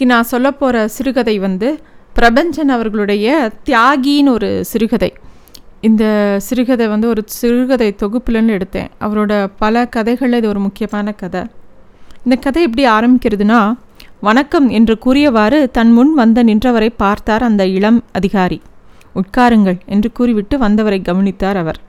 [0.00, 1.68] இன்றைக்கி நான் சொல்ல போகிற சிறுகதை வந்து
[2.18, 5.12] பிரபஞ்சன் அவர்களுடைய தியாகின்னு ஒரு சிறுகதை.
[5.80, 6.04] இந்த
[6.38, 8.88] சிறுகதை வந்து ஒரு சிறுகதை தொகுப்புலன்னு எடுத்தேன்.
[9.00, 11.42] அவரோட பல கதைகளில் இது ஒரு முக்கியமான கதை.
[12.24, 13.60] இந்த கதை எப்படி ஆரம்பிக்கிறதுனா
[14.20, 18.62] வணக்கம் என்று கூறியவாறு தன் முன் வந்த நின்றவரை பார்த்தார் அந்த இளம் அதிகாரி.
[19.14, 21.80] உட்காருங்கள் என்று கூறிவிட்டு வந்தவரை கவனித்தார் அவர்.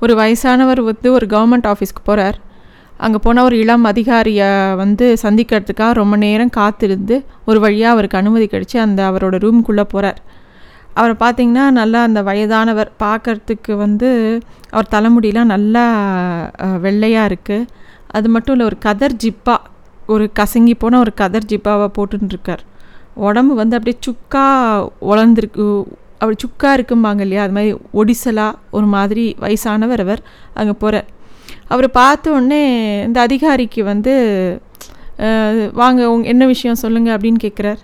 [0.00, 2.44] ஒரு வயசானவர் வந்து ஒரு கவர்மெண்ட் ஆஃபீஸ்க்கு போகிறார்
[3.00, 8.76] அங்கே போனால் ஒரு இளம் அதிகாரியை வந்து சந்திக்கிறதுக்காக ரொம்ப நேரம் காத்திருந்து ஒரு வழியாக அவருக்கு அனுமதி கிடச்சி
[8.76, 10.20] அந்த அவரோட ரூம்குள்ளே போகிறார்
[10.94, 14.08] அவரை பார்த்திங்கன்னா நல்லா அந்த வயதானவர் பார்க்குறதுக்கு வந்து
[14.70, 15.84] அவர் தலைமுடியெலாம் நல்லா
[16.80, 17.66] வெள்ளையாக இருக்குது
[18.08, 19.56] அது மட்டும் இல்லை ஒரு கதர் ஜிப்பா
[20.06, 22.62] ஒரு கசங்கி போன ஒரு கதர் ஜிப்பாவை போட்டுருக்கார்
[23.20, 24.44] உடம்பு வந்து அப்படியே சுக்கா
[25.02, 25.64] உழந்திருக்கு
[26.18, 27.42] அப்படி சுக்கா இருக்கும்பாங்க இல்லையா?
[27.42, 30.22] அது மாதிரி ஒடிசலாக ஒரு மாதிரி வயசானவர் அவர்
[30.54, 31.06] அங்கே போகிறார்
[31.72, 32.62] அவர் பார்த்த உடனே
[33.06, 34.14] இந்த அதிகாரிக்கு வந்து
[35.80, 37.80] வாங்க உங் என்ன விஷயம் சொல்லுங்கள் அப்படின்னு கேட்குறார்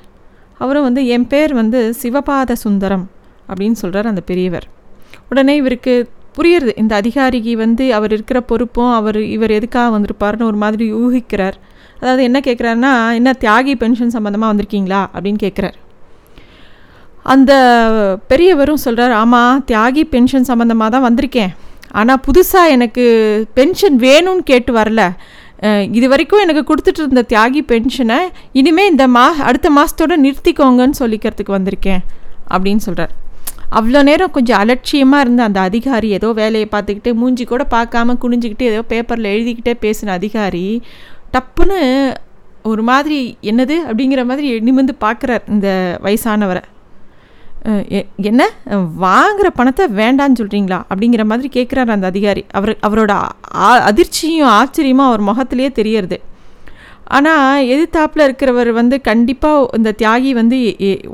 [0.60, 3.06] அவரும் வந்து என் பேர் வந்து சிவபாத சுந்தரம்
[3.50, 4.66] அப்படின்னு சொல்கிறார் அந்த பெரியவர்.
[5.30, 5.94] உடனே இவருக்கு
[6.36, 11.56] புரியுறது இந்த அதிகாரிக்கு வந்து அவர் இருக்கிற பொறுப்பும் அவர் இவர் எதுக்காக வந்திருப்பாருன்னு ஒரு மாதிரி ஊகிக்கிறார்.
[12.00, 15.00] அதாவது என்ன கேட்குறாருன்னா என்ன தியாகி பென்ஷன் சம்மந்தமாக வந்திருக்கீங்களா?
[15.14, 15.76] அப்படின்னு கேட்குறார்
[17.32, 17.52] அந்த
[18.30, 21.52] பெரியவரும் சொல்கிறார் ஆமாம் தியாகி பென்ஷன் சம்மந்தமாக தான் வந்திருக்கேன்.
[22.00, 23.04] ஆனால் புதுசாக எனக்கு
[23.58, 25.02] பென்ஷன் வேணும்னு கேட்டு வரல.
[25.96, 28.18] இது வரைக்கும் எனக்கு கொடுத்துட்டு இருந்த தியாகி பென்ஷனை
[28.60, 32.02] இனிமேல் இந்த மா அடுத்த மாதத்தோடு நிறுத்திக்கோங்கன்னு சொல்லிக்கிறதுக்கு வந்திருக்கேன்
[32.54, 33.12] அப்படின்னு சொல்கிறார்
[33.78, 38.82] அவ்வளோ நேரம் கொஞ்சம் அலட்சியமாக இருந்த அந்த அதிகாரி ஏதோ வேலையை பார்த்துக்கிட்டு மூஞ்சி கூட பார்க்காம குனிஞ்சிக்கிட்டு ஏதோ
[38.88, 40.66] பேப்பரில் எழுதிக்கிட்டே பேசின அதிகாரி
[41.36, 41.78] டப்புன்னு
[42.72, 43.20] ஒரு மாதிரி
[43.50, 45.68] என்னது அப்படிங்கிற மாதிரி நிமிந்து பார்க்குறார் இந்த
[46.02, 46.62] வயசானவரை.
[48.30, 48.42] என்ன?
[49.04, 52.42] வாங்குகிற பணத்தை வேண்டான்னு சொல்கிறீங்களா அப்படிங்கிற மாதிரி கேட்குறாரு அந்த அதிகாரி.
[52.58, 53.12] அவர் அவரோட
[53.88, 56.18] அதிர்ச்சியும் ஆச்சரியமும் அவர் முகத்திலேயே தெரியறது.
[57.16, 60.58] ஆனால் எதிர்த்தாப்பில் இருக்கிறவர் வந்து கண்டிப்பாக இந்த தியாகி வந்து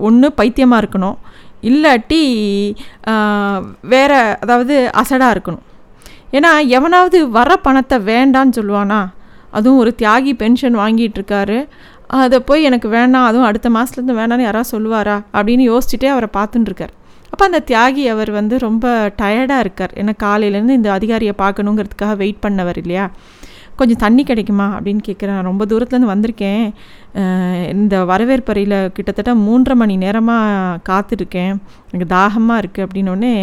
[0.08, 1.18] ஒன்று பைத்தியமாக இருக்கணும்.
[1.70, 2.22] இல்லாட்டி
[3.94, 4.12] வேற
[4.44, 5.64] அதாவது அசடாக இருக்கணும்.
[6.38, 9.00] ஏன்னா எவனாவது வர பணத்தை வேண்டான்னு சொல்லுவானா?
[9.58, 11.58] அதுவும் ஒரு தியாகி பென்ஷன் வாங்கிட்டு இருக்காரு.
[12.16, 16.94] அதை போய் எனக்கு வேணாம் அதுவும் அடுத்த மாதத்துலேருந்து வேணான்னு யாராவது சொல்லுவாரா அப்படின்னு யோசிச்சுட்டே அவரை பார்த்துட்டுருக்கார்
[17.30, 19.92] அப்போ அந்த தியாகி அவர் வந்து ரொம்ப டயர்டாக இருக்கார்.
[19.94, 23.04] ஏன்னா காலையிலேருந்து இந்த அதிகாரியை பார்க்கணுங்கிறதுக்காக வெயிட் பண்ணவர் இல்லையா?
[23.76, 26.64] கொஞ்சம் தண்ணி கிடைக்குமா அப்படின்னு கேட்குறேன் ரொம்ப தூரத்துலேருந்து வந்திருக்கேன்.
[27.74, 31.52] இந்த வரவேற்பறையில் கிட்டத்தட்ட மூன்றரை மணி நேரமாக காத்துருக்கேன்
[31.90, 33.34] எனக்கு தாகமாக இருக்குது அப்படின்னோடனே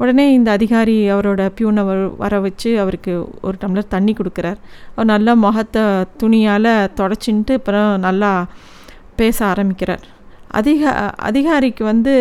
[0.00, 1.82] உடனே இந்த அதிகாரி அவரோட பியூனை
[2.22, 3.12] வர வச்சு அவருக்கு
[3.46, 4.58] ஒரு டம்ளர் தண்ணி கொடுக்குறார்.
[4.94, 5.84] அவர் நல்லா முகத்தை
[6.22, 8.30] துணியால் தொடச்சின்ட்டு அப்புறம் நல்லா
[9.20, 10.04] பேச ஆரம்பிக்கிறார்.
[10.60, 10.90] அதிகா
[11.28, 12.14] அதிகாரிக்கு வந்து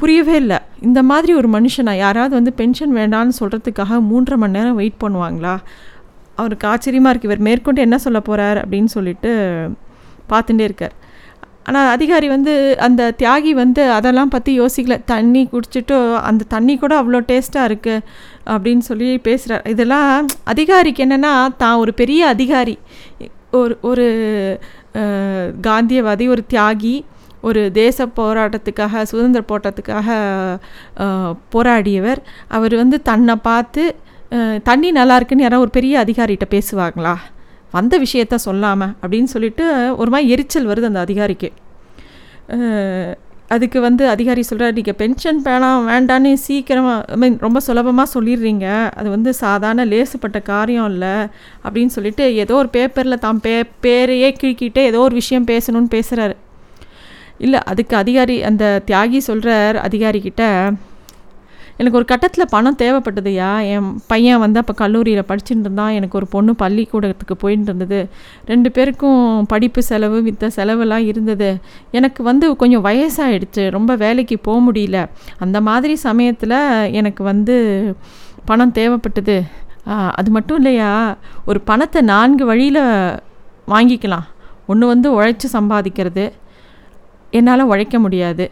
[0.00, 0.58] புரியவே இல்லை.
[0.86, 5.54] இந்த மாதிரி ஒரு மனுஷனா யாராவது வந்து பென்ஷன் வேண்டான்னு சொல்கிறதுக்காக மூன்றரை மணி நேரம் வெயிட் பண்ணுவாங்களா?
[6.40, 9.30] அவருக்கு ஆச்சரியமாக இருக்குது இவர் மேற்கொண்டு என்ன சொல்ல போகிறார் அப்படின்னு சொல்லிட்டு
[10.32, 10.94] பார்த்துட்டே இருக்கார்.
[11.68, 12.52] ஆனால் அதிகாரி வந்து
[12.86, 14.96] அந்த தியாகி வந்து அதெல்லாம் பற்றி யோசிக்கல.
[15.12, 15.96] தண்ணி குடிச்சிட்டு
[16.28, 18.04] அந்த தண்ணி கூட அவ்வளோ டேஸ்ட்டாக இருக்குது
[18.54, 20.10] அப்படின்னு சொல்லி பேசுகிறார் இதெல்லாம்
[20.52, 21.34] அதிகாரிக்கு என்னென்னா
[21.64, 22.76] தான் ஒரு பெரிய அதிகாரி.
[23.60, 24.06] ஒரு ஒரு
[25.68, 26.96] காந்தியவாதி ஒரு தியாகி
[27.48, 30.08] ஒரு தேச போராட்டத்துக்காக சுதந்திர போராட்டத்துக்காக
[31.54, 32.20] போராடியவர்.
[32.56, 33.82] அவர் வந்து தன்னை பார்த்து
[34.68, 37.14] தண்ணி நல்லா இருக்குன்னு யாராவது ஒரு பெரிய அதிகாரிகிட்ட பேசுவாங்களா?
[37.76, 39.64] வந்த விஷயத்த சொல்லாமல் அப்படின்னு சொல்லிட்டு
[40.00, 41.48] ஒரு மாதிரி எரிச்சல் வருது அந்த அதிகாரிக்கு.
[43.54, 48.66] அதுக்கு வந்து அதிகாரி சொல்கிறார் நீங்கள் பென்ஷன் வேணாம் வேண்டான்னு சீக்கிரமாக ஐ மீன் ரொம்ப சுலபமாக சொல்லிடுறீங்க.
[48.98, 51.14] அது வந்து சாதாரண லேசுப்பட்ட காரியம் இல்லை.
[51.64, 53.54] அப்படின்னு சொல்லிட்டு ஏதோ ஒரு பேப்பரில் தான் பே
[53.86, 56.36] பேரையே கிழக்கிட்டு ஏதோ ஒரு விஷயம் பேசணும்னு பேசுகிறாரு
[57.44, 60.44] இல்லை அதுக்கு அதிகாரி அந்த தியாகி சொல்கிறார் அதிகாரிக்கிட்ட
[61.78, 63.50] எனக்கு ஒரு கட்டத்தில் பணம் தேவைப்பட்டதுயா?
[63.72, 65.96] என் பையன் வந்து அப்போ கல்லூரியில் படிச்சுட்டு இருந்தான்.
[65.98, 67.98] எனக்கு ஒரு பொண்ணு பள்ளிக்கூடத்துக்கு போயிட்டு இருந்தது.
[68.46, 71.50] ரெண்டு பேருக்கும் படிப்பு செலவு மித்த செலவெல்லாம் இருந்தது.
[71.90, 75.00] எனக்கு வந்து கொஞ்சம் வயசாகிடுச்சு ரொம்ப வேலைக்கு போக முடியல.
[75.38, 76.58] அந்த மாதிரி சமயத்தில்
[77.00, 77.56] எனக்கு வந்து
[78.44, 79.36] பணம் தேவைப்பட்டது.
[80.20, 80.92] அது மட்டும் இல்லையா?
[81.46, 82.80] ஒரு பணத்தை நான்கு வழியில்
[83.74, 84.26] வாங்கிக்கலாம்.
[84.66, 86.24] ஒன்று வந்து உழைச்சி சம்பாதிக்கிறது.
[87.30, 88.44] என்னால் உழைக்க முடியாது.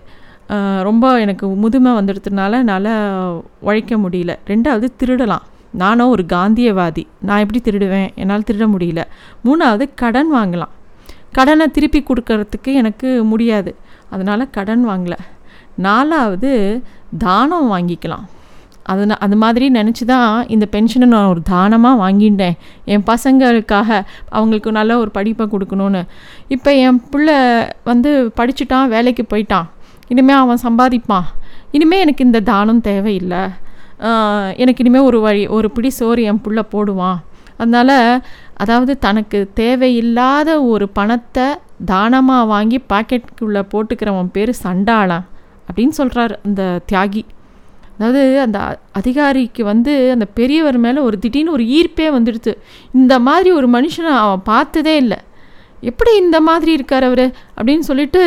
[0.82, 4.38] ரொம்ப எனக்கு முதுமை வந்துடுறதுனால என்னால் உழைக்க முடியல.
[4.46, 5.44] ரெண்டாவது திருடலாம்.
[5.70, 7.06] நானும் ஒரு காந்தியவாதி.
[7.20, 8.14] நான் எப்படி திருடுவேன்?
[8.14, 9.02] என்னால் திருட முடியல.
[9.44, 10.72] மூணாவது கடன் வாங்கலாம்.
[11.32, 13.76] கடனை திருப்பி கொடுக்கறதுக்கு எனக்கு முடியாது.
[14.10, 15.16] அதனால் கடன் வாங்கலை.
[15.74, 16.82] நாலாவது
[17.18, 18.24] தானம் வாங்கிக்கலாம்.
[18.82, 22.52] அது அது மாதிரி நினச்சி தான் இந்த பென்ஷனை நான் ஒரு தானமாக வாங்கிட்டேன்.
[22.84, 26.02] என் பசங்களுக்காக அவங்களுக்கு நல்ல ஒரு படிப்பை கொடுக்கணுன்னு
[26.48, 27.34] இப்போ என் பிள்ளை
[27.84, 29.66] வந்து படிச்சுட்டான் வேலைக்கு போயிட்டான்.
[30.12, 31.28] இனிமேல் அவன் சம்பாதிப்பான்.
[31.76, 33.42] இனிமேல் எனக்கு இந்த தானம் தேவையில்லை.
[34.62, 37.20] எனக்கு இனிமேல் ஒரு வழி ஒரு பிடி சோறு என் புள்ள போடுவான்.
[37.62, 37.98] அதனால்
[38.62, 41.46] அதாவது தனக்கு தேவையில்லாத ஒரு பணத்தை
[41.92, 45.24] தானமாக வாங்கி பாக்கெட்டுக்குள்ளே போட்டுக்கிறவன் பேர் சண்டாளன்
[45.68, 47.22] அப்படின்னு சொல்கிறார் அந்த தியாகி.
[47.96, 48.58] அதாவது அந்த
[48.98, 52.52] அதிகாரிக்கு வந்து அந்த பெரியவர் மேலே ஒரு திடீர்னு ஒரு ஈர்ப்பே வந்துடுது.
[53.00, 55.18] இந்த மாதிரி ஒரு மனுஷனை அவன் பார்த்ததே இல்லை.
[55.90, 57.26] எப்படி இந்த மாதிரி இருக்கார் அவர்
[57.58, 58.22] அப்படின்னு சொல்லிட்டு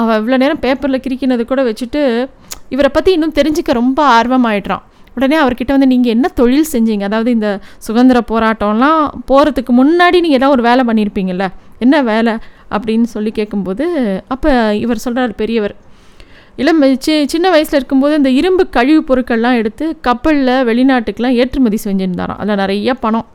[0.00, 2.02] அவன் இவ்வளோ நேரம் பேப்பரில் கிரிக்கினது கூட வச்சுட்டு
[2.74, 4.84] இவரை பற்றி இன்னும் தெரிஞ்சுக்க ரொம்ப ஆர்வமாயிட்றான்
[5.16, 7.04] உடனே அவர்கிட்ட வந்து நீங்கள் என்ன தொழில் செஞ்சீங்க?
[7.08, 7.48] அதாவது இந்த
[7.86, 11.46] சுதந்திர போராட்டம்லாம் போகிறதுக்கு முன்னாடி நீங்கள் ஏதாவது ஒரு வேலை பண்ணியிருப்பீங்கள்ல
[11.84, 12.34] என்ன வேலை?
[12.74, 13.84] அப்படின்னு சொல்லி கேட்கும்போது
[14.34, 14.50] அப்போ
[14.84, 15.74] இவர் சொல்கிறார் பெரியவர்
[16.62, 22.40] இளம் சி சின்ன வயசில் இருக்கும்போது இந்த இரும்பு கழிவு பொருட்கள்லாம் எடுத்து கப்பலில் வெளிநாட்டுக்கெலாம் ஏற்றுமதி செஞ்சுருந்தாராம்.
[22.42, 23.28] அதில் நிறைய பணம்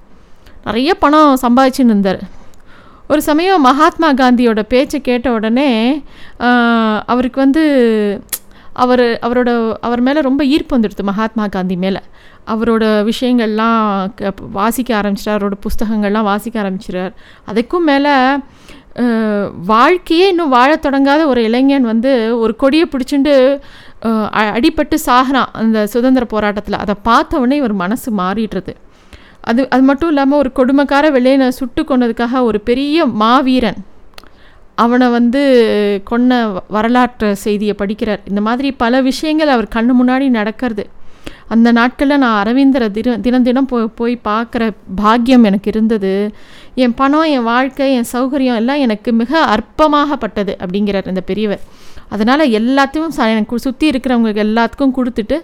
[0.67, 2.21] நிறைய பணம் சம்பாதிச்சுன்னு இருந்தார்.
[3.11, 5.69] ஒரு சமயம் மகாத்மா காந்தியோட பேச்சை கேட்ட உடனே
[7.11, 7.63] அவருக்கு வந்து
[8.83, 9.49] அவர் அவரோட
[9.87, 12.01] அவர் மேலே ரொம்ப ஈர்ப்பு வந்துடுது மகாத்மா காந்தி மேலே.
[12.53, 13.87] அவரோட விஷயங்கள்லாம்
[14.57, 15.37] வாசிக்க ஆரம்பிச்சிட்டார்.
[15.37, 17.13] அவரோட புஸ்தகங்கள்லாம் வாசிக்க ஆரம்பிச்சிட்டார்
[17.51, 18.13] அதுக்கும் மேலே
[19.71, 22.11] வாழ்க்கையே இன்னும் வாழ தொடங்காத ஒரு இளைஞன் வந்து
[22.43, 23.33] ஒரு கொடியை பிடிச்சிட்டு
[24.59, 26.81] அடிபட்டு சாகிறான் அந்த சுதந்திர போராட்டத்தில்.
[26.83, 28.75] அதை பார்த்த உடனே இவர் மனசு மாறிடுறது.
[29.41, 33.79] அது அது மட்டும் இல்லாமல் ஒரு கொடுமைக்கார வெள்ளையனை சுட்டு கொண்டதுக்காக ஒரு பெரிய மாவீரன்
[34.75, 35.41] அவனை வந்து
[36.09, 36.31] கொன்ன
[36.67, 38.21] வரலாற்று செய்தியை படிக்கிறார்.
[38.27, 40.83] இந்த மாதிரி பல விஷயங்கள் அவர் கண்ணு முன்னாடி நடக்கிறது.
[41.47, 44.63] அந்த நாட்களில் நான் அரவிந்தரை தின தினம் தினம் போய் போய் பார்க்குற
[44.95, 46.13] பாக்கியம் எனக்கு இருந்தது.
[46.75, 51.61] என் பணம் என் வாழ்க்கை என் சௌகரியம் எல்லாம் எனக்கு மிக அற்பமாகப்பட்டது அப்படிங்கிறார் இந்த பெரியவர்.
[52.09, 55.39] அதனால் எல்லாத்தையும் ச எனக்கு சுற்றி இருக்கிறவங்களுக்கு எல்லாத்துக்கும் கொடுத்துட்டு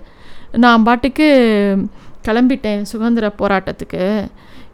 [0.64, 1.28] நான் பாட்டுக்கு
[2.28, 4.04] கிளம்பிட்டேன் சுதந்திர போராட்டத்துக்கு.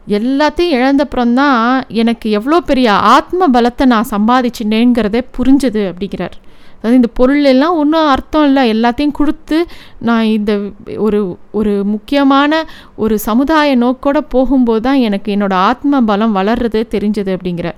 [0.08, 1.58] எல்லாத்தையும் இழந்தப்புறம்தான்
[1.88, 6.36] எனக்கு எவ்வளோ பெரிய ஆத்ம பலத்தை நான் சம்பாதிச்சினேங்கிறதே புரிஞ்சுது அப்படிங்கிறார்.
[6.76, 8.62] அதாவது இந்த பொருள் எல்லாம் ஒன்றும் அர்த்தம் இல்லை.
[8.74, 9.58] எல்லாத்தையும் கொடுத்து
[9.98, 10.52] நான் இந்த
[10.96, 11.20] ஒரு
[11.52, 12.62] ஒரு முக்கியமான
[12.96, 17.70] ஒரு சமுதாய நோக்கோட போகும்போது தான் எனக்கு என்னோடய ஆத்ம பலம் வளர்றதே தெரிஞ்சது அப்படிங்கிற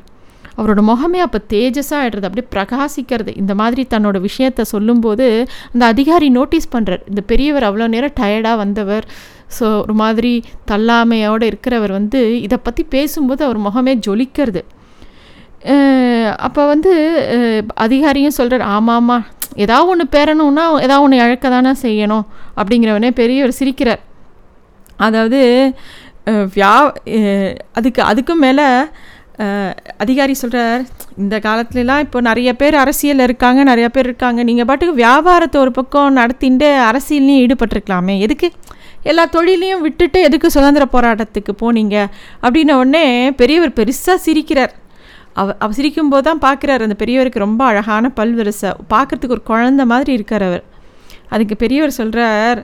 [0.59, 3.33] அவரோட முகமே அப்போ தேஜஸாக ஆகிடுறது அப்படியே பிரகாசிக்கிறது.
[3.43, 5.27] இந்த மாதிரி தன்னோட விஷயத்த சொல்லும்போது
[5.73, 9.07] அந்த அதிகாரி நோட்டீஸ் பண்ணுறார் இந்த பெரியவர் அவ்வளோ நேரம் டயர்டாக வந்தவர்.
[9.57, 10.33] ஸோ ஒரு மாதிரி
[10.71, 14.63] தள்ளாமையோடு இருக்கிறவர் வந்து இதை பற்றி பேசும்போது அவர் முகமே ஜொலிக்கிறது.
[16.47, 16.93] அப்போ வந்து
[17.85, 19.19] அதிகாரியும் சொல்கிறார் ஆமாம்மா
[19.65, 22.25] ஏதாவது ஒன்று பேரணும்னா ஏதாவது ஒன்று இழக்க தானே செய்யணும்.
[22.61, 24.03] அப்படிங்கிறவனே பெரியவர் சிரிக்கிறார்.
[25.07, 25.41] அதாவது
[26.53, 26.73] வியா
[27.79, 28.67] அதுக்கு அதுக்கும் மேலே
[30.03, 30.83] அதிகாரி சொல்கிறார்
[31.23, 34.41] இந்த காலத்துலலாம் இப்போ நிறைய பேர் அரசியலில் இருக்காங்க நிறைய பேர் இருக்காங்க.
[34.43, 38.15] நீங்கள் பாட்டுக்கு வியாபாரத்தை ஒரு பக்கம் நடத்திட்டு அரசியல்லையும் ஈடுபட்டிருக்கலாமே.
[38.27, 38.49] எதுக்கு
[39.03, 41.97] எல்லா தொழிலையும் விட்டுட்டு எதுக்கு சுதந்திர போராட்டத்துக்கு போனீங்க?
[42.43, 43.05] அப்படின்ன உடனே
[43.41, 44.73] பெரியவர் பெருசாக சிரிக்கிறார்.
[45.41, 48.71] அவ அவ சிரிக்கும்போது தான் பார்க்குறாரு அந்த பெரியவருக்கு ரொம்ப அழகான பல்வரிசை.
[48.95, 50.65] பார்க்குறதுக்கு ஒரு குழந்த மாதிரி இருக்கார் அவர்.
[51.35, 52.59] அதுக்கு பெரியவர் சொல்கிறார்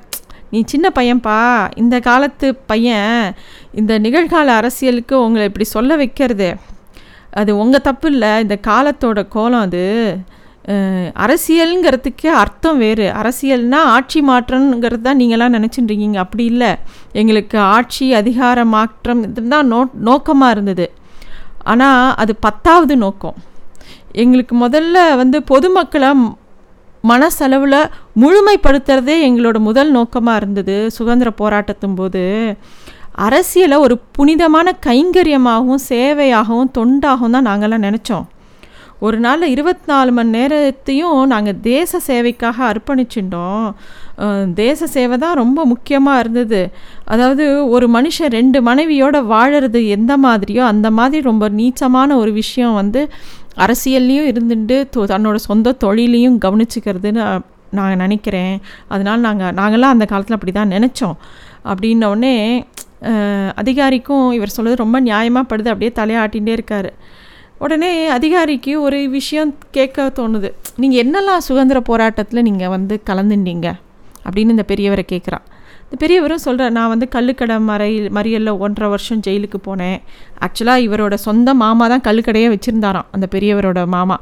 [0.53, 1.39] நீ சின்ன பையன்ப்பா
[1.83, 3.35] இந்த காலத்து பையன்
[3.81, 6.49] இந்த நிகழ்கால அரசியலுக்கு உங்களை இப்படி சொல்ல வைக்கிறது.
[7.41, 8.31] அது உங்கள் தப்பு இல்லை.
[8.45, 9.85] இந்த காலத்தோட கோலம் அது.
[11.25, 13.07] அரசியலுங்கிறதுக்கே அர்த்தம் வேறு.
[13.21, 16.71] அரசியல்னால் ஆட்சி மாற்றம்ங்கிறது தான் நீங்களாம் நினச்சிட்டுருக்கீங்க அப்படி இல்லை.
[17.13, 20.87] எங்களுக்கு ஆட்சி அதிகார மாற்றம் இதுதான் நோ நோக்கமாக இருந்தது.
[21.73, 23.39] ஆனால் அது பத்தாவது நோக்கம்.
[24.23, 26.11] எங்களுக்கு முதல்ல வந்து பொதுமக்களை
[27.09, 27.91] மனசளவில்
[28.23, 32.25] முழுமைப்படுத்துறதே எங்களோட முதல் நோக்கமாக இருந்தது சுதந்திர போராட்டத்தும் போது.
[33.27, 38.27] அரசியலை ஒரு புனிதமான கைங்கரியமாகவும் சேவையாகவும் தொண்டாகவும் தான் நாங்கள்லாம் நினச்சோம்.
[39.07, 43.67] ஒரு நாளில் இருபத்தி நாலு மணி நேரத்தையும் நாங்கள் தேச சேவைக்காக அர்ப்பணிச்சுட்டோம்
[44.63, 46.61] தேச சேவை தான் ரொம்ப முக்கியமாக இருந்தது.
[47.13, 53.03] அதாவது ஒரு மனுஷன் ரெண்டு மனைவியோடு வாழறது எந்த மாதிரியோ அந்த மாதிரி ரொம்ப நீச்சமான ஒரு விஷயம் வந்து
[53.65, 54.77] அரசியல்லையும் இருந்துட்டு
[55.13, 57.23] தன்னோட சொந்த தொழிலையும் கவனிச்சுக்கிறதுன்னு
[57.79, 58.55] நான் நினைக்கிறேன்.
[58.93, 61.17] அதனால் நாங்கள் நாங்களாம் அந்த காலத்தில் அப்படி தான் நினச்சோம்
[61.71, 62.35] அப்படின்னோடனே
[63.63, 65.69] அதிகாரிக்கும் இவர் சொல்கிறது ரொம்ப நியாயமாக படுது.
[65.73, 66.91] அப்படியே தலையாட்டிகிட்டே இருக்கார்.
[67.65, 70.49] உடனே அதிகாரிக்கு ஒரு விஷயம் கேட்க தோணுது.
[70.83, 73.69] நீங்கள் என்னெல்லாம் சுதந்திர போராட்டத்தில் நீங்கள் வந்து கலந்துட்டீங்க?
[74.27, 75.47] அப்படின்னு இந்த பெரியவரை கேட்குறான்.
[75.91, 79.97] இந்த பெரியவரும் சொல்கிறார் நான் வந்து கல்லுக்கடை மறையில் மறியலில் ஒன்றரை வருஷம் ஜெயிலுக்கு போனேன்.
[80.47, 84.17] ஆக்சுவலாக இவரோட சொந்த மாமா தான் கல்லுக்கடையே வச்சுருந்தாராம் அந்த பெரியவரோட மாமா.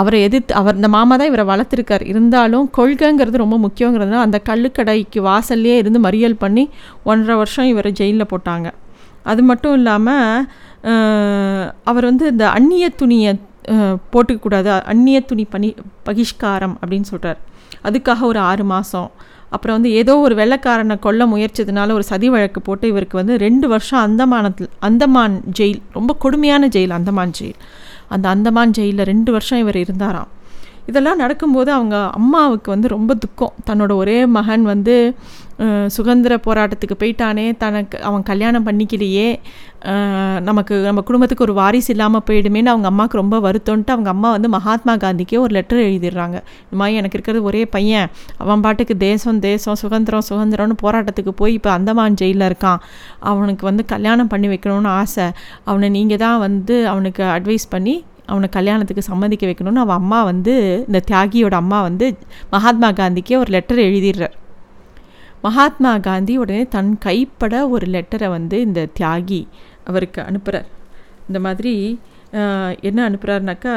[0.00, 2.04] அவரை எதிர்த்து அவர் இந்த மாமா தான் இவரை வளர்த்துருக்கார்.
[2.12, 6.64] இருந்தாலும் கொள்கைங்கிறது ரொம்ப முக்கியங்கிறதுனால அந்த கல்லுக்கடைக்கு வாசல்லையே இருந்து மறியல் பண்ணி
[7.10, 8.68] ஒன்றரை வருஷம் இவரை ஜெயிலில் போட்டாங்க.
[9.32, 10.46] அது மட்டும் இல்லாமல்
[11.90, 13.32] அவர் வந்து இந்த அந்நிய துணியை
[14.12, 14.70] போட்டுக்கக்கூடாது.
[14.92, 15.68] அந்நிய துணி பனி
[16.08, 17.40] பகிஷ்காரம் அப்படின்னு சொல்கிறார்
[17.84, 19.10] அதுக்காக ஒரு ஆறு மாதம்
[19.50, 24.00] அப்புறம் வந்து ஏதோ ஒரு வெள்ளக்காரனை கொல்ல முயற்சினால ஒரு சதி வழக்கு போட்டு இவருக்கு வந்து ரெண்டு வருஷம்
[24.00, 27.54] அந்தமானத்தில் அந்தமான் ஜெயில் ரொம்ப கொடுமையான ஜெயில் அந்தமான் ஜெயில்.
[28.08, 30.28] அந்த அந்தமான் ஜெயிலில் ரெண்டு வருஷம் இவர் இருந்தாராம்.
[30.86, 33.52] இதெல்லாம் நடக்கும்போது அவங்க அம்மாவுக்கு வந்து ரொம்ப துக்கம்.
[33.66, 35.14] தன்னோட ஒரே மகன் வந்து
[35.94, 39.26] சுதந்திர போராட்டத்துக்கு போயிட்டானே தனக்கு அவன் கல்யாணம் பண்ணிக்கலையே.
[40.48, 44.94] நமக்கு நம்ம குடும்பத்துக்கு ஒரு வாரிசு இல்லாமல் போயிடுமேன்னு அவங்க அம்மாவுக்கு ரொம்ப வருத்தம்ன்ட்டு அவங்க அம்மா வந்து மகாத்மா
[45.04, 46.36] காந்திக்கே ஒரு லெட்டர் எழுதிடுறாங்க.
[46.64, 48.08] இந்த மாதிரி எனக்கு இருக்கிறது ஒரே பையன்.
[48.44, 52.80] அவன் பாட்டுக்கு தேசம் தேசம் சுதந்திரம் சுதந்திரம்னு போராட்டத்துக்கு போய் இப்போ அந்தமான் ஜெயிலில் இருக்கான்.
[53.32, 55.28] அவனுக்கு வந்து கல்யாணம் பண்ணி வைக்கணும்னு ஆசை.
[55.70, 57.96] அவனை நீங்கள் தான் வந்து அவனுக்கு அட்வைஸ் பண்ணி
[58.32, 60.54] அவனை கல்யாணத்துக்கு சம்மதிக்க வைக்கணும்னு அவன் அம்மா வந்து
[60.88, 62.06] இந்த தியாகியோட அம்மா வந்து
[62.54, 64.36] மகாத்மா காந்திக்கே ஒரு லெட்டர் எழுதிடுறார்.
[65.44, 69.46] மகாத்மா காந்தி உடனே தன் கைப்பட ஒரு லெட்டரை வந்து இந்த தியாகி
[69.84, 70.68] அவருக்கு அனுப்புகிறார்
[71.28, 72.00] இந்த மாதிரி
[72.80, 73.72] என்ன அனுப்புகிறாருனாக்கா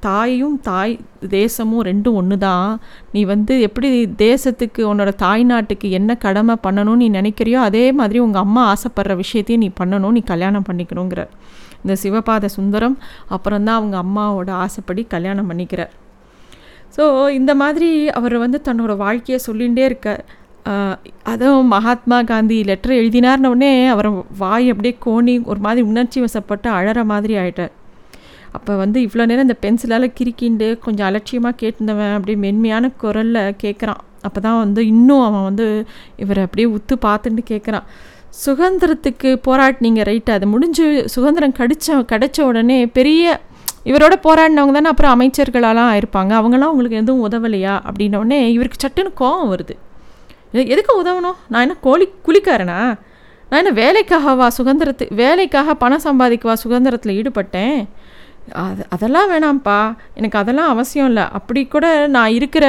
[0.00, 2.80] தாயும் தாய் தேசமும் ரெண்டும் ஒன்று தான்
[3.12, 8.40] நீ வந்து எப்படி தேசத்துக்கு உன்னோட தாய் நாட்டுக்கு என்ன கடமை பண்ணணும்னு நீ நினைக்கிறியோ அதே மாதிரி உங்கள்
[8.40, 11.24] அம்மா ஆசைப்படுற விஷயத்தையும் நீ பண்ணணும் நீ கல்யாணம் பண்ணிக்கணுங்கிற
[11.84, 15.92] இந்த சிவபாத சுந்தரம் அப்புறம் தான் அவங்க அம்மாவோட ஆசைப்படி கல்யாணம் பண்ணிக்கிறார்.
[16.96, 20.24] ஸோ இந்த மாதிரி அவர் வந்து தன்னோட வாழ்க்கையை சொல்லிகிட்டே இருக்க
[21.32, 27.34] அதுவும் மகாத்மா காந்தி லெட்டர் எழுதினார்னோடனே அவர் வாய் அப்படியே கோணி ஒரு மாதிரி உணர்ச்சி வசப்பட்டு அழற மாதிரி
[27.34, 27.72] ஆயிட்டார்.
[28.56, 34.40] அப்போ வந்து இவ்வளோ நேரம் இந்த பென்சிலால் கிறுக்கிண்டு கொஞ்சம் அலட்சியமாக கேட்டிருந்தவன் அப்படியே மென்மையான குரலில் கேட்குறான் அப்போ
[34.40, 35.66] தான் வந்து இன்னும் அவன் வந்து
[36.16, 37.86] இவரை அப்படியே உத்து பார்த்துட்டு கேட்குறான்
[38.44, 43.40] சுதந்திரத்துக்கு போராட்டினீங்க ரைட்டு அது முடிஞ்சு சுதந்திரம் கடிச்ச கிடச்ச உடனே பெரிய
[43.90, 47.74] இவரோட போராடினவங்க தானே அப்புறம் அமைச்சர்களெல்லாம் இருப்பாங்க அவங்களாம் உங்களுக்கு எதுவும் உதவலையா?
[47.88, 49.74] அப்படின்னோடனே இவருக்கு சட்டுன்னு கோவம் வருது.
[50.52, 51.38] எதுக்கு உதவணும்?
[51.48, 52.80] நான் என்ன கோழி குளிக்காரனா
[53.50, 57.88] நான் என்ன வேலைக்காகவா சுதந்திரத்து வேலைக்காக பணம் சம்பாதிக்கவா சுதந்திரத்தில் ஈடுபட்டேன்?
[58.62, 59.76] அது அதெல்லாம் வேணாம்ப்பா.
[60.18, 61.24] எனக்கு அதெல்லாம் அவசியம் இல்லை.
[61.38, 62.66] அப்படி கூட நான் இருக்கிற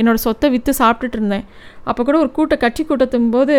[0.00, 1.46] என்னோடய சொத்தை விற்று சாப்பிட்டுட்டு இருந்தேன்.
[1.90, 3.56] அப்போ கூட ஒரு கூட்ட கட்சி கூட்டத்தும் போது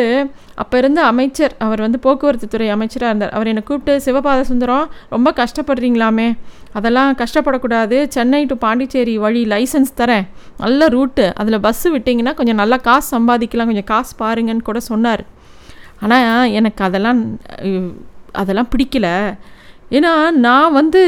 [0.62, 3.34] அப்போ இருந்த அமைச்சர் அவர் வந்து போக்குவரத்து துறை அமைச்சராக இருந்தார்.
[3.38, 6.29] அவர் என்னை கூப்பிட்டு சிவபாத சுந்தரம் ரொம்ப கஷ்டப்படுறீங்களாமே.
[6.77, 7.98] அதெல்லாம் கஷ்டப்படக்கூடாது.
[8.15, 10.25] சென்னை டு பாண்டிச்சேரி வழி லைசன்ஸ் தரேன்.
[10.63, 13.72] நல்ல ரூட்டு அதில் பஸ்ஸு விட்டிங்கன்னா கொஞ்சம் நல்லா காசு சம்பாதிக்கலாம்.
[13.72, 15.24] கொஞ்சம் காசு பாருங்கன்னு கூட சொன்னார்.
[16.05, 17.22] ஆனால் எனக்கு அதெல்லாம்
[18.43, 19.10] அதெல்லாம் பிடிக்கல.
[19.98, 20.12] ஏன்னா
[20.46, 21.01] நான் வந்து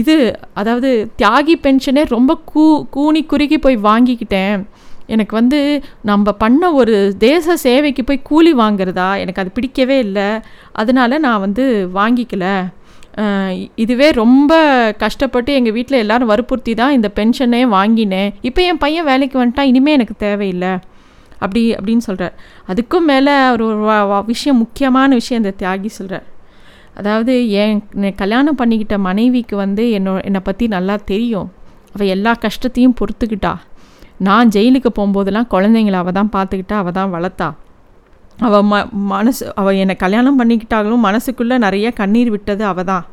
[0.00, 0.14] இது
[0.60, 0.90] அதாவது
[1.22, 2.64] தியாகி பென்ஷனே ரொம்ப கூ
[2.96, 4.62] கூனி குறுகி போய் வாங்கிக்கிட்டேன்.
[5.14, 5.58] எனக்கு வந்து
[6.10, 9.08] நம்ம பண்ண ஒரு தேச சேவைக்கு போய் கூலி வாங்குறதா?
[9.22, 10.28] எனக்கு அது பிடிக்கவே இல்லை.
[10.72, 12.46] அதனால் நான் வந்து வாங்கிக்கல.
[13.82, 14.52] இதுவே ரொம்ப
[14.98, 18.32] கஷ்டப்பட்டு எங்கள் வீட்டில் எல்லோரும் வற்புறுத்தி தான் இந்த பென்ஷனே வாங்கினேன்.
[18.48, 19.70] இப்போ என் பையன் வேலைக்கு வந்துட்டான்.
[19.72, 20.72] இனிமேல் எனக்கு தேவையில்லை.
[21.38, 22.34] அப்படி அப்படின்னு சொல்கிறார்
[22.72, 23.66] அதுக்கும் மேலே ஒரு
[24.26, 26.26] விஷயம் முக்கியமான விஷயம் இந்த தியாகி சொல்கிறார்
[27.00, 27.32] அதாவது
[27.62, 27.80] என்
[28.22, 31.48] கல்யாணம் பண்ணிக்கிட்ட மனைவிக்கு வந்து என்னோ என்னை பற்றி நல்லா தெரியும்.
[31.94, 33.52] அவள் எல்லா கஷ்டத்தையும் பொறுத்துக்கிட்டா.
[34.26, 37.48] நான் ஜெயிலுக்கு போகும்போதெல்லாம் குழந்தைங்கள அவள் தான் பார்த்துக்கிட்டா அவள் தான் வளர்த்தா.
[38.46, 38.76] அவள் ம
[39.12, 43.04] மனசு அவள் என்னை கல்யாணம் பண்ணிக்கிட்டாலும் மனசுக்குள்ளே நிறைய கண்ணீர் விட்டது அவள் தான்.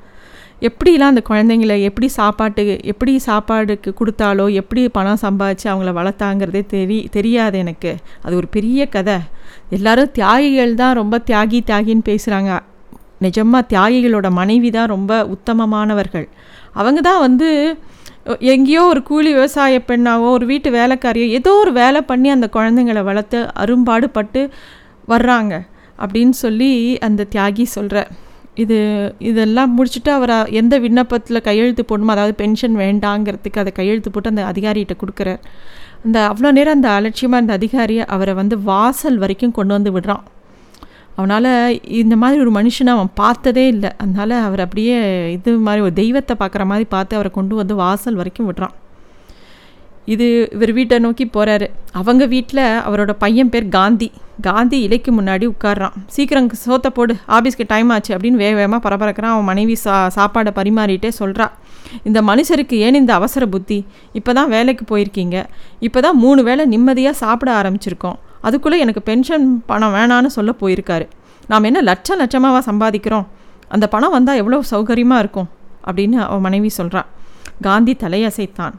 [0.68, 7.58] எப்படிலாம் அந்த குழந்தைங்கள எப்படி சாப்பாட்டு எப்படி சாப்பாடுக்கு கொடுத்தாலோ எப்படி பணம் சம்பாதிச்சு அவங்கள வளர்த்தாங்கிறதே தெரி தெரியாது
[7.64, 7.92] எனக்கு.
[8.26, 9.18] அது ஒரு பெரிய கதை.
[9.78, 12.52] எல்லோரும் தியாகிகள் தான் ரொம்ப தியாகி தியாகின்னு பேசுகிறாங்க
[13.26, 16.28] நிஜமாக தியாகிகளோட மனைவி தான் ரொம்ப உத்தமமானவர்கள்.
[16.80, 17.50] அவங்க தான் வந்து
[18.54, 23.40] எங்கேயோ ஒரு கூலி விவசாய பெண்ணாவோ ஒரு வீட்டு வேலைக்காரியோ ஏதோ ஒரு வேலை பண்ணி அந்த குழந்தைங்களை வளர்த்து
[23.64, 24.42] அரும்பாடுபட்டு
[25.14, 25.54] வர்றாங்க
[26.04, 26.72] அப்படின்னு சொல்லி
[27.08, 28.04] அந்த தியாகி சொல்கிற
[28.64, 28.78] இது
[29.30, 34.96] இதெல்லாம் முடிச்சுட்டு அவர் எந்த விண்ணப்பத்தில் கையெழுத்து போடணுமோ அதாவது பென்ஷன் வேண்டாங்கிறதுக்கு அதை கையெழுத்து போட்டு அந்த அதிகாரிகிட்ட
[35.02, 35.42] கொடுக்குறார்.
[36.06, 40.24] அந்த அவ்வளோ நேரம் அந்த அலட்சியமாக அந்த அதிகாரியை அவரை வந்து வாசல் வரைக்கும் கொண்டு வந்து விடுறான்.
[41.22, 41.52] அவனால்
[42.02, 43.92] இந்த மாதிரி ஒரு மனுஷனை அவன் பார்த்ததே இல்லை.
[44.04, 45.00] அதனால் அவர் அப்படியே
[45.38, 48.76] இது மாதிரி ஒரு தெய்வத்தை பார்க்குற மாதிரி பார்த்து அவரை கொண்டு வந்து வாசல் வரைக்கும் விடுறான்.
[50.14, 51.68] இது இவர் வீட்டை நோக்கி போகிறாரு
[52.00, 54.08] அவங்க வீட்டில் அவரோட பையன் பேர் காந்தி.
[54.48, 59.34] காந்தி இலைக்கு முன்னாடி உட்காடுறான் சீக்கிரம் சோத்த போடு ஆஃபீஸ்க்கு டைம் ஆச்சு அப்படின்னு வேக வேகமாக பரபரக்கிறான்.
[59.36, 61.48] அவன் மனைவி சா சாப்பாடை பரிமாறிட்டே சொல்கிறா
[62.10, 63.80] இந்த மனுஷருக்கு ஏன் இந்த அவசர புத்தி?
[64.20, 65.38] இப்போ தான் வேலைக்கு போயிருக்கீங்க.
[65.88, 68.20] இப்போ தான் மூணு வேளை நிம்மதியாக சாப்பிட ஆரம்பிச்சிருக்கோம்.
[68.42, 71.06] அதுக்குள்ளே எனக்கு பென்ஷன் பணம் வேணான்னு சொல்ல போயிருக்காரு.
[71.48, 73.28] நாம் என்ன லட்சம் லட்சமாக சம்பாதிக்கிறோம்?
[73.68, 75.50] அந்த பணம் வந்தால் எவ்வளோ சௌகரியமாக இருக்கும்?
[75.88, 77.10] அப்படின்னு அவன் மனைவி சொல்கிறான்
[77.62, 78.76] காந்தி தலையசைத்தான்.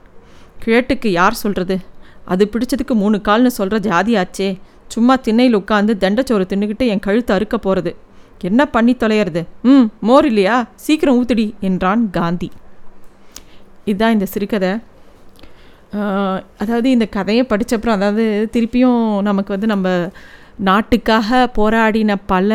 [0.64, 1.76] கிழட்டுக்கு யார் சொல்கிறது
[2.24, 4.48] அது பிடிச்சதுக்கு மூணு கால்னு சொல்கிற ஜாதி ஆச்சே.
[4.88, 7.92] சும்மா திண்ணையில் உட்காந்து தண்டச்சோறு தின்னுக்கிட்டு என் கழுத்து அறுக்க போகிறது
[8.48, 9.42] என்ன பண்ணி தொலையிறது?
[9.62, 10.56] ம் மோர் இல்லையா?
[10.76, 12.48] சீக்கிரம் ஊத்துடி என்றான் காந்தி.
[13.84, 14.72] இதுதான் இந்த சிறுகதை.
[16.58, 19.88] அதாவது இந்த கதையை படித்தப்புறம் அதாவது திருப்பியும் நமக்கு வந்து நம்ம
[20.58, 22.50] நாட்டுக்காக போராடின பல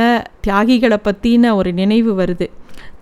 [0.47, 2.47] தியாகிகளை பற்றின ஒரு நினைவு வருது.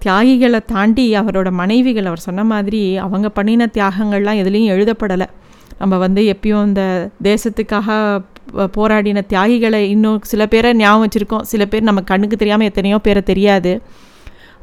[0.04, 5.28] தியாகிகளை தாண்டி அவரோட மனைவிகள் அவர் சொன்ன மாதிரி அவங்க பண்ணின தியாகங்கள்லாம் எதுலேயும் எழுதப்படலை.
[5.80, 6.84] நம்ம வந்து எப்பயும் இந்த
[7.24, 8.22] தேசத்துக்காக
[8.78, 11.46] போராடின தியாகிகளை இன்னும் சில பேரை ஞாபகம் வச்சுருக்கோம்.
[11.52, 13.82] சில பேர் நம்ம கண்ணுக்கு தெரியாமல் எத்தனையோ பேரை தெரியாது.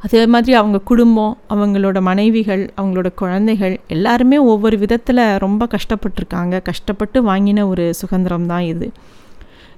[0.03, 6.55] அதே மாதிரி அவங்க குடும்பம் அவங்களோட மனைவிகள் அவங்களோட குழந்தைகள் எல்லாருமே ஒவ்வொரு விதத்தில் ரொம்ப கஷ்டப்பட்டிருக்காங்க.
[6.69, 8.87] கஷ்டப்பட்டு வாங்கின ஒரு சுதந்திரம் தான் இது.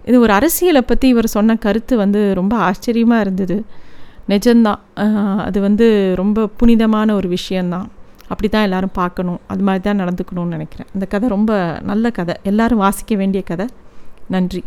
[0.10, 3.58] இது ஒரு அரசியலை பற்றி இவர் சொன்ன கருத்து வந்து ரொம்ப ஆச்சரியமாக இருந்தது.
[4.34, 4.82] நிஜம்தான்.
[5.48, 5.88] அது வந்து
[6.22, 7.88] ரொம்ப புனிதமான ஒரு விஷயந்தான்
[8.32, 9.39] அப்படி தான் எல்லோரும் பார்க்கணும்.
[9.53, 10.89] அது மாதிரி தான் நடந்துக்கணும்னு நினைக்கிறேன்.
[10.94, 11.51] அந்த கதை ரொம்ப
[11.91, 12.36] நல்ல கதை.
[12.51, 13.67] எல்லோரும் வாசிக்க வேண்டிய கதை.
[14.36, 14.63] நன்றி.